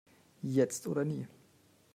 [0.41, 1.27] Jetzt oder nie!